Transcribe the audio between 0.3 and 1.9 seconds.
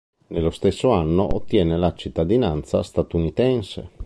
stesso anno ottiene